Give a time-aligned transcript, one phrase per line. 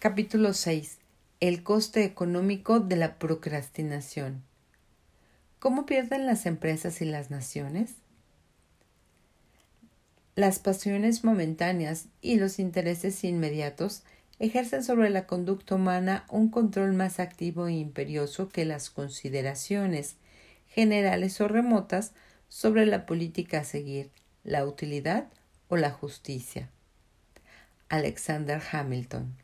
[0.00, 0.96] Capítulo 6.
[1.40, 4.42] El coste económico de la procrastinación.
[5.58, 7.96] ¿Cómo pierden las empresas y las naciones?
[10.36, 14.02] Las pasiones momentáneas y los intereses inmediatos
[14.38, 20.16] ejercen sobre la conducta humana un control más activo e imperioso que las consideraciones
[20.66, 22.12] generales o remotas
[22.48, 24.10] sobre la política a seguir,
[24.44, 25.26] la utilidad
[25.68, 26.70] o la justicia.
[27.90, 29.36] Alexander Hamilton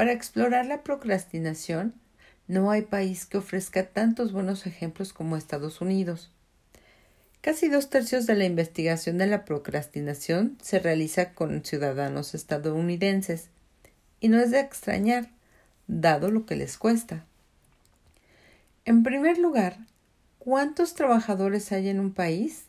[0.00, 1.92] para explorar la procrastinación,
[2.48, 6.30] no hay país que ofrezca tantos buenos ejemplos como Estados Unidos.
[7.42, 13.48] Casi dos tercios de la investigación de la procrastinación se realiza con ciudadanos estadounidenses,
[14.20, 15.28] y no es de extrañar,
[15.86, 17.26] dado lo que les cuesta.
[18.86, 19.76] En primer lugar,
[20.38, 22.64] ¿cuántos trabajadores hay en un país?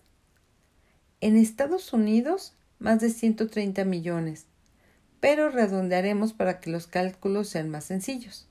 [1.21, 4.47] En Estados Unidos, más de 130 millones,
[5.21, 8.49] pero redondearemos para que los cálculos sean más sencillos.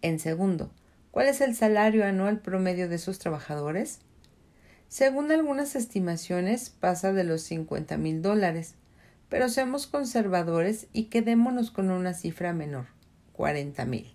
[0.00, 0.70] En segundo,
[1.10, 3.98] ¿cuál es el salario anual promedio de sus trabajadores?
[4.88, 8.76] Según algunas estimaciones, pasa de los 50 mil dólares,
[9.28, 12.86] pero seamos conservadores y quedémonos con una cifra menor,
[13.32, 14.14] 40 mil.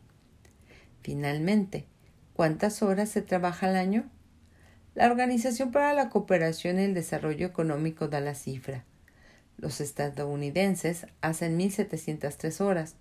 [1.02, 1.86] Finalmente,
[2.34, 4.10] ¿cuántas horas se trabaja al año?
[4.96, 8.86] La Organización para la Cooperación y el Desarrollo Económico da la cifra,
[9.62, 12.96] los estadounidenses hacen 1.703 horas,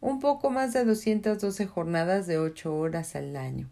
[0.00, 3.68] un poco más de 212 jornadas de 8 horas al año.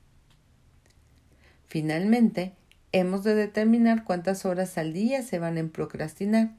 [1.67, 2.53] Finalmente,
[2.93, 6.51] hemos de determinar cuántas horas al día se van en procrastinar.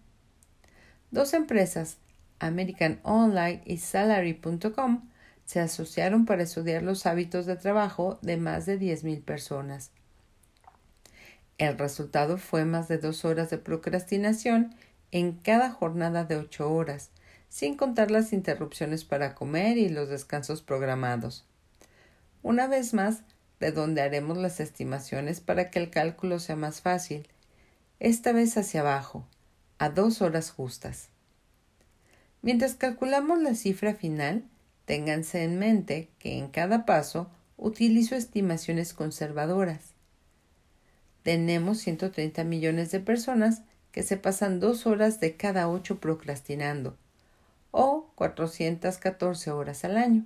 [1.12, 1.98] Dos empresas,
[2.40, 5.10] American Online y Salary.com,
[5.46, 9.92] se asociaron para estudiar los hábitos de trabajo de más de 10.000 personas.
[11.58, 14.76] El resultado fue más de dos horas de procrastinación
[15.12, 17.10] en cada jornada de ocho horas,
[17.50, 21.46] sin contar las interrupciones para comer y los descansos programados.
[22.44, 23.24] Una vez más,
[23.60, 27.28] de donde haremos las estimaciones para que el cálculo sea más fácil,
[28.00, 29.26] esta vez hacia abajo,
[29.80, 31.10] a dos horas justas.
[32.42, 34.44] Mientras calculamos la cifra final,
[34.86, 39.94] ténganse en mente que en cada paso utilizo estimaciones conservadoras.
[41.24, 43.64] Tenemos 130 millones de personas
[43.98, 46.96] que se pasan dos horas de cada ocho procrastinando,
[47.72, 50.24] o 414 horas al año.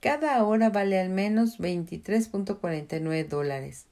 [0.00, 3.86] Cada hora vale al menos 23.49 dólares,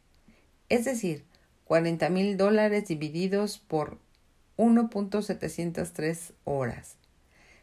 [0.69, 1.25] es decir,
[1.65, 3.99] 40 mil dólares divididos por
[4.59, 6.97] 1.703 horas.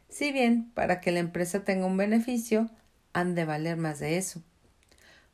[0.10, 2.72] Si bien, para que la empresa tenga un beneficio,
[3.14, 4.42] han de valer más de eso.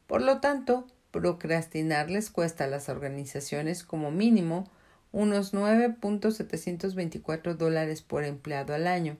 [0.07, 4.69] Por lo tanto, procrastinar les cuesta a las organizaciones como mínimo
[5.11, 9.17] unos 9.724 dólares por empleado al año.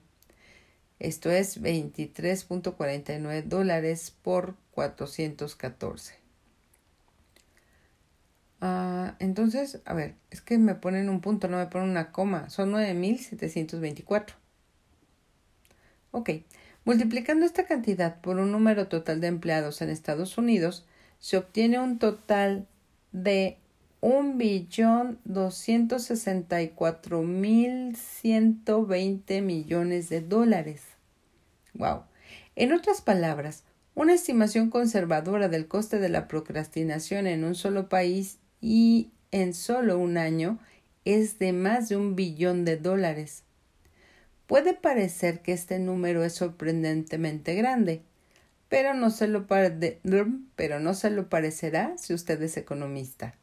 [0.98, 6.20] Esto es 23.49 dólares por 414.
[8.60, 12.50] Ah, entonces, a ver, es que me ponen un punto, no me ponen una coma.
[12.50, 14.34] Son 9.724.
[16.10, 16.30] Ok,
[16.84, 20.86] multiplicando esta cantidad por un número total de empleados en Estados Unidos,
[21.18, 22.66] se obtiene un total
[23.12, 23.58] de
[24.00, 30.82] un billón doscientos sesenta y cuatro mil ciento veinte millones de dólares.
[31.74, 32.04] Wow.
[32.56, 38.38] En otras palabras, una estimación conservadora del coste de la procrastinación en un solo país
[38.60, 40.58] y en solo un año
[41.04, 43.44] es de más de un billón de dólares.
[44.46, 48.02] Puede parecer que este número es sorprendentemente grande,
[48.68, 53.34] pero no se lo, pero no se lo parecerá si usted es economista.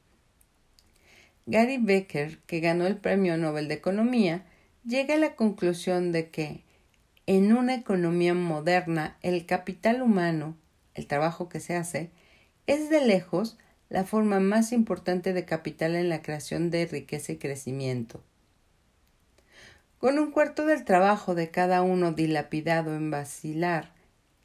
[1.47, 4.43] Gary Becker, que ganó el Premio Nobel de Economía,
[4.85, 6.65] llega a la conclusión de que
[7.25, 10.57] en una economía moderna el capital humano,
[10.93, 12.11] el trabajo que se hace,
[12.67, 17.37] es de lejos la forma más importante de capital en la creación de riqueza y
[17.37, 18.21] crecimiento.
[19.99, 23.93] Con un cuarto del trabajo de cada uno dilapidado en vacilar,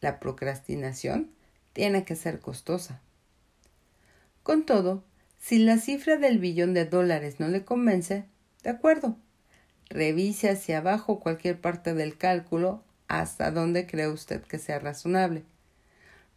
[0.01, 1.33] la procrastinación
[1.73, 3.01] tiene que ser costosa.
[4.45, 5.03] Con todo,
[5.43, 8.25] si la cifra del billón de dólares no le convence,
[8.63, 9.17] de acuerdo.
[9.91, 15.43] Revise hacia abajo cualquier parte del cálculo hasta donde cree usted que sea razonable.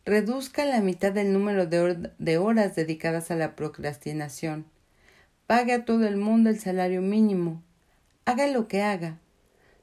[0.06, 4.66] Reduzca la mitad del número de, de horas dedicadas a la procrastinación.
[5.46, 7.62] Pague a todo el mundo el salario mínimo.
[8.26, 9.20] Haga lo que haga.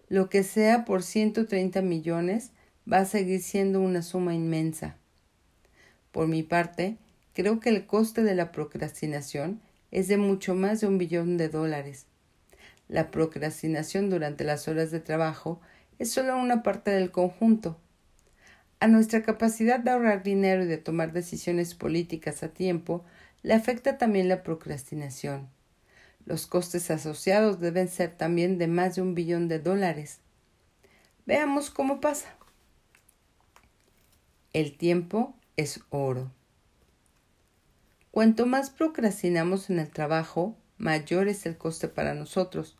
[0.09, 2.51] Lo que sea por 130 millones
[2.93, 4.97] va a seguir siendo una suma inmensa.
[6.11, 6.97] Por mi parte,
[7.35, 11.49] Creo que el coste de la procrastinación es de mucho más de un billón de
[11.49, 12.07] dólares.
[12.89, 15.61] La procrastinación durante las horas de trabajo
[15.99, 17.79] es solo una parte del conjunto.
[18.81, 23.05] A nuestra capacidad de ahorrar dinero y de tomar decisiones políticas a tiempo
[23.43, 25.49] le afecta también la procrastinación.
[26.27, 30.19] Los costes asociados deben ser también de más de un billón de dólares.
[31.27, 32.35] Veamos cómo pasa.
[34.53, 36.31] El tiempo es oro.
[38.13, 42.77] Cuanto más procrastinamos en el trabajo, mayor es el coste para nosotros.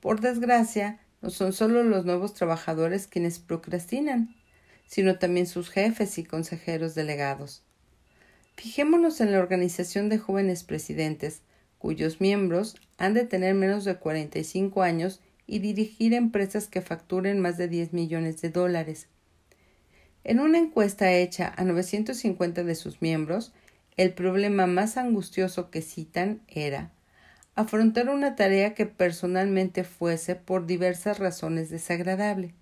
[0.00, 4.34] Por desgracia, no son solo los nuevos trabajadores quienes procrastinan
[4.86, 7.62] sino también sus jefes y consejeros delegados.
[8.56, 11.42] Fijémonos en la organización de jóvenes presidentes,
[11.78, 17.58] cuyos miembros han de tener menos de 45 años y dirigir empresas que facturen más
[17.58, 19.08] de 10 millones de dólares.
[20.22, 23.52] En una encuesta hecha a 950 de sus miembros,
[23.96, 26.90] el problema más angustioso que citan era
[27.54, 32.54] afrontar una tarea que personalmente fuese por diversas razones desagradable.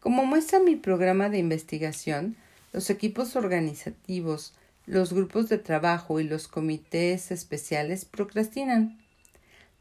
[0.00, 2.36] Como muestra mi programa de investigación,
[2.72, 4.54] los equipos organizativos,
[4.84, 8.98] los grupos de trabajo y los comités especiales procrastinan.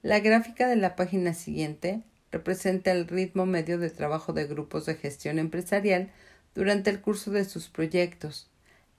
[0.04, 4.96] La gráfica de la página siguiente representa el ritmo medio de trabajo de grupos de
[4.96, 6.12] gestión empresarial
[6.54, 8.50] durante el curso de sus proyectos,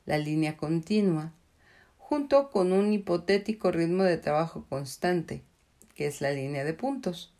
[0.06, 1.32] la línea continua,
[1.98, 5.42] junto con un hipotético ritmo de trabajo constante,
[5.94, 7.32] que es la línea de puntos.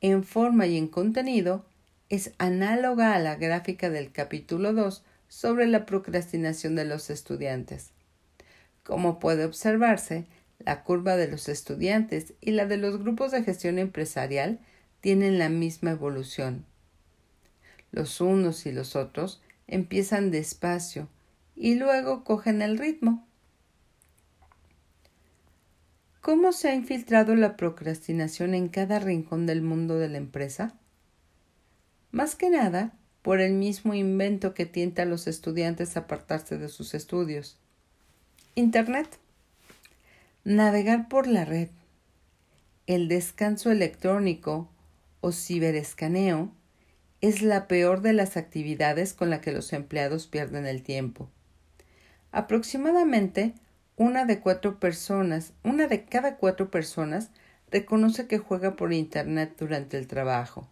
[0.00, 1.64] En forma y en contenido,
[2.08, 7.90] es análoga a la gráfica del capítulo 2 sobre la procrastinación de los estudiantes.
[8.82, 10.24] Como puede observarse,
[10.58, 14.58] la curva de los estudiantes y la de los grupos de gestión empresarial
[15.00, 16.64] tienen la misma evolución.
[17.92, 21.08] Los unos y los otros empiezan despacio
[21.54, 23.24] y luego cogen el ritmo.
[26.20, 30.74] ¿Cómo se ha infiltrado la procrastinación en cada rincón del mundo de la empresa?
[32.10, 32.92] más que nada
[33.22, 37.58] por el mismo invento que tienta a los estudiantes a apartarse de sus estudios.
[38.54, 39.18] Internet.
[40.44, 41.68] Navegar por la red.
[42.86, 44.70] El descanso electrónico
[45.20, 46.50] o ciberescaneo
[47.20, 51.28] es la peor de las actividades con la que los empleados pierden el tiempo.
[52.30, 53.54] Aproximadamente
[53.96, 57.30] una de cuatro personas, una de cada cuatro personas
[57.70, 60.68] reconoce que juega por Internet durante el trabajo.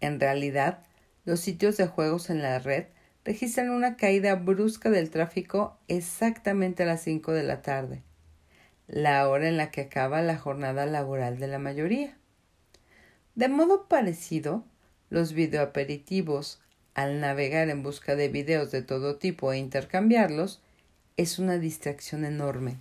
[0.00, 0.84] En realidad,
[1.24, 2.86] los sitios de juegos en la red
[3.24, 8.02] registran una caída brusca del tráfico exactamente a las 5 de la tarde,
[8.86, 12.16] la hora en la que acaba la jornada laboral de la mayoría.
[13.34, 14.64] De modo parecido,
[15.10, 16.60] los videoaperitivos,
[16.94, 20.60] al navegar en busca de videos de todo tipo e intercambiarlos,
[21.16, 22.76] es una distracción enorme.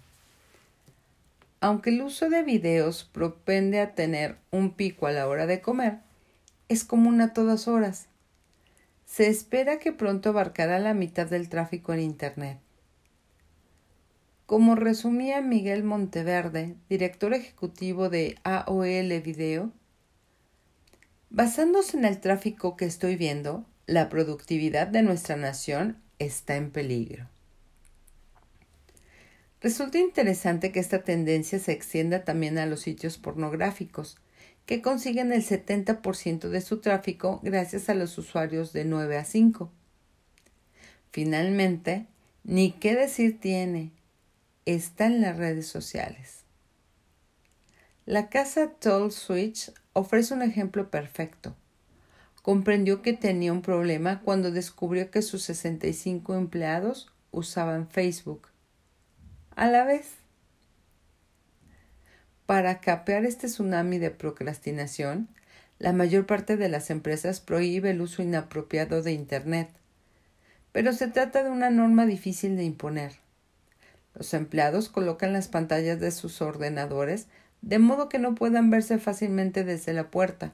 [1.59, 5.99] Aunque el uso de videos propende a tener un pico a la hora de comer,
[6.69, 8.07] es común a todas horas.
[9.05, 12.59] Se espera que pronto abarcará la mitad del tráfico en Internet.
[14.45, 19.71] Como resumía Miguel Monteverde, director ejecutivo de AOL Video,
[21.29, 27.27] basándose en el tráfico que estoy viendo, la productividad de nuestra nación está en peligro.
[29.61, 34.17] Resulta interesante que esta tendencia se extienda también a los sitios pornográficos,
[34.65, 39.71] que consiguen el 70% de su tráfico gracias a los usuarios de 9 a 5.
[41.11, 42.05] Finalmente,
[42.43, 43.91] ni qué decir tiene,
[44.65, 46.43] está en las redes sociales.
[48.07, 51.57] La casa Toll Switch ofrece un ejemplo perfecto.
[52.41, 58.47] Comprendió que tenía un problema cuando descubrió que sus 65 empleados usaban Facebook.
[59.57, 60.07] A la vez,
[62.45, 65.27] para capear este tsunami de procrastinación,
[65.77, 69.67] la mayor parte de las empresas prohíbe el uso inapropiado de Internet.
[70.71, 73.15] Pero se trata de una norma difícil de imponer.
[74.13, 77.27] Los empleados colocan las pantallas de sus ordenadores
[77.61, 80.53] de modo que no puedan verse fácilmente desde la puerta,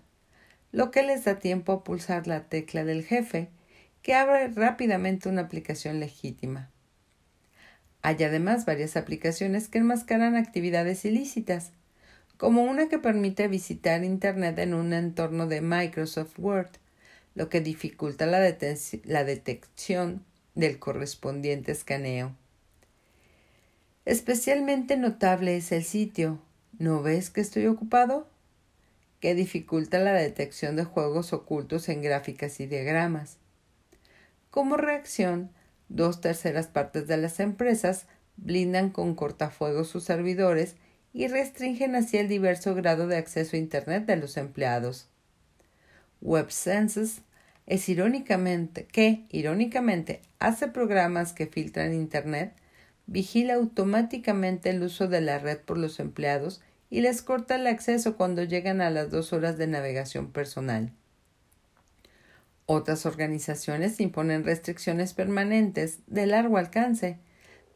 [0.71, 3.49] lo que les da tiempo a pulsar la tecla del jefe,
[4.01, 6.69] que abre rápidamente una aplicación legítima.
[8.01, 11.71] Hay además varias aplicaciones que enmascaran actividades ilícitas,
[12.37, 16.71] como una que permite visitar Internet en un entorno de Microsoft Word,
[17.35, 22.35] lo que dificulta la, detección del correspondiente escaneo.
[24.05, 26.39] Especialmente notable es el sitio
[26.79, 28.27] ¿No ves que estoy ocupado?
[29.23, 33.37] que dificulta la detección de juegos ocultos en gráficas y diagramas.
[34.49, 35.49] Como reacción,
[35.87, 40.75] dos terceras partes de las empresas blindan con cortafuegos sus servidores
[41.13, 45.07] y restringen así el diverso grado de acceso a Internet de los empleados.
[46.19, 47.21] WebSenses
[47.65, 52.53] es irónicamente que, irónicamente, hace programas que filtran Internet,
[53.05, 58.15] vigila automáticamente el uso de la red por los empleados y les corta el acceso
[58.17, 60.93] cuando llegan a las dos horas de navegación personal.
[62.65, 67.17] Otras organizaciones imponen restricciones permanentes de largo alcance.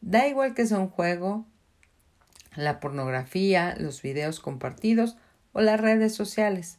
[0.02, 1.46] Da igual que sea un juego,
[2.56, 5.18] la pornografía, los videos compartidos
[5.52, 6.78] o las redes sociales.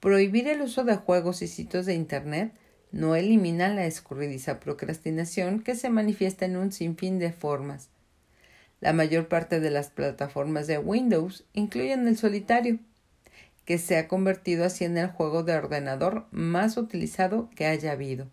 [0.00, 2.52] Prohibir el uso de juegos y sitios de Internet
[2.92, 7.90] no elimina la escurridiza procrastinación que se manifiesta en un sinfín de formas.
[8.80, 12.78] La mayor parte de las plataformas de Windows incluyen el solitario,
[13.64, 18.28] que se ha convertido así en el juego de ordenador más utilizado que haya habido.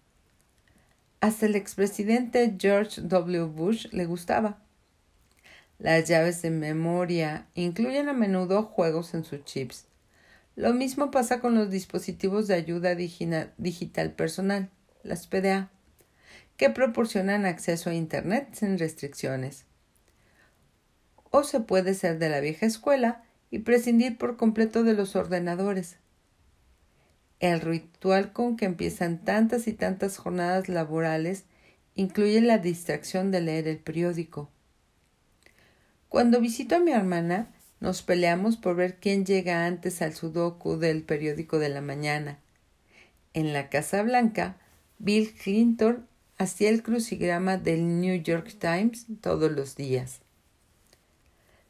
[1.19, 3.45] Hasta el expresidente George W.
[3.45, 4.59] Bush le gustaba.
[5.79, 9.87] Las llaves de memoria incluyen a menudo juegos en sus chips,
[10.55, 14.69] lo mismo pasa con los dispositivos de ayuda digital personal,
[15.03, 15.69] las PDA,
[16.55, 19.65] que proporcionan acceso a Internet sin restricciones.
[21.29, 25.97] O se puede ser de la vieja escuela y prescindir por completo de los ordenadores.
[27.41, 31.43] El ritual con que empiezan tantas y tantas jornadas laborales
[31.95, 34.49] incluye la distracción de leer el periódico.
[36.07, 41.03] Cuando visito a mi hermana, nos peleamos por ver quién llega antes al sudoku del
[41.03, 42.39] periódico de la mañana.
[43.33, 44.57] En la Casa Blanca,
[44.97, 50.21] Bill Clinton hacía el crucigrama del New York Times todos los días.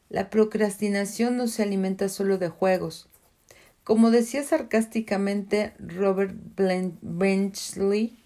[0.10, 3.10] La procrastinación no se alimenta solo de juegos.
[3.84, 6.36] Como decía sarcásticamente Robert
[7.02, 8.18] Benchley,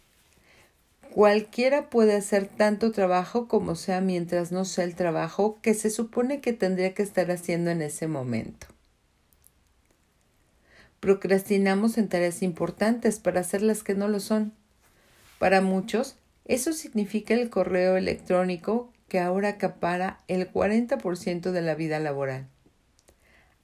[1.14, 6.40] Cualquiera puede hacer tanto trabajo como sea mientras no sea el trabajo que se supone
[6.40, 8.68] que tendría que estar haciendo en ese momento.
[11.00, 14.54] Procrastinamos en tareas importantes para hacer las que no lo son.
[15.40, 22.00] Para muchos, eso significa el correo electrónico que ahora acapara el 40% de la vida
[22.00, 22.48] laboral.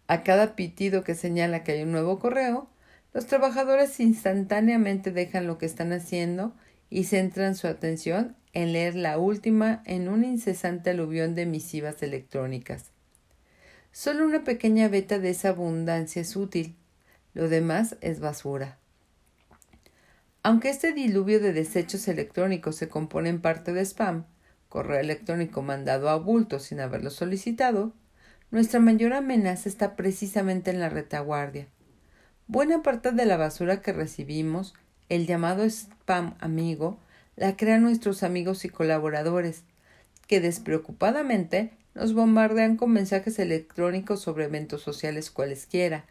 [0.08, 2.68] A cada pitido que señala que hay un nuevo correo,
[3.14, 6.54] los trabajadores instantáneamente dejan lo que están haciendo
[6.96, 12.94] y centran su atención en leer la última en un incesante aluvión de misivas electrónicas.
[13.92, 16.78] Solo una pequeña veta de esa abundancia es útil,
[17.34, 18.78] lo demás es basura.
[20.42, 24.24] Aunque este diluvio de desechos electrónicos se compone en parte de spam,
[24.70, 27.92] correo electrónico mandado a bulto sin haberlo solicitado,
[28.52, 31.68] nuestra mayor amenaza está precisamente en la retaguardia.
[32.48, 34.76] Buena parte de la basura que recibimos
[35.10, 36.98] el llamado spam amigo
[37.36, 39.64] la crean nuestros amigos y colaboradores,
[40.28, 46.06] que despreocupadamente nos bombardean con mensajes electrónicos sobre eventos sociales cualesquiera,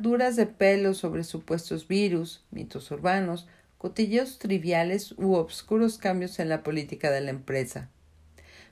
[0.00, 3.46] duras de pelo sobre supuestos virus, mitos urbanos,
[3.78, 7.88] cotilleos triviales u obscuros cambios en la política de la empresa.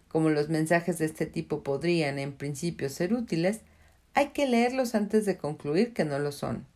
[0.08, 3.60] Como los mensajes de este tipo podrían, en principio, ser útiles,
[4.14, 6.66] hay que leerlos antes de concluir que no lo son.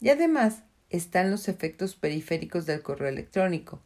[0.00, 3.80] Y además, están los efectos periféricos del correo electrónico.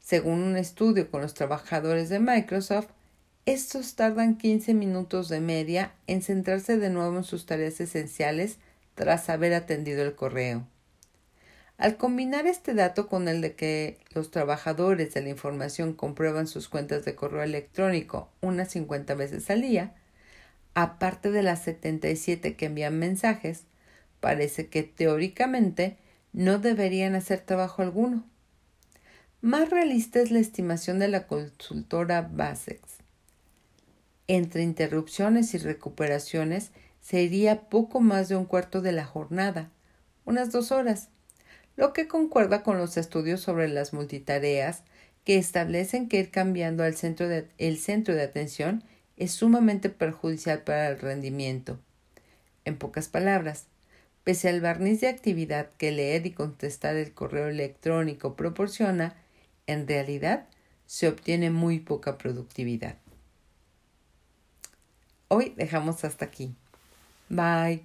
[0.00, 2.88] Según un estudio con los trabajadores de Microsoft,
[3.44, 8.58] estos tardan 15 minutos de media en centrarse de nuevo en sus tareas esenciales
[8.94, 10.66] tras haber atendido el correo.
[11.78, 16.68] Al combinar este dato con el de que los trabajadores de la información comprueban sus
[16.68, 19.94] cuentas de correo electrónico unas 50 veces al día,
[20.74, 23.64] aparte de las 77 que envían mensajes,
[24.20, 25.98] parece que teóricamente
[26.36, 28.22] no deberían hacer trabajo alguno.
[29.40, 32.98] Más realista es la estimación de la consultora Basex.
[34.26, 39.70] Entre interrupciones y recuperaciones se iría poco más de un cuarto de la jornada,
[40.26, 41.08] unas dos horas,
[41.74, 44.82] lo que concuerda con los estudios sobre las multitareas
[45.24, 48.84] que establecen que ir cambiando al centro de, el centro de atención
[49.16, 51.78] es sumamente perjudicial para el rendimiento.
[52.66, 53.68] En pocas palabras,
[54.26, 59.14] Pese al barniz de actividad que leer y contestar el correo electrónico proporciona,
[59.68, 60.48] en realidad
[60.84, 62.96] se obtiene muy poca productividad.
[65.28, 66.56] Hoy dejamos hasta aquí.
[67.28, 67.84] Bye.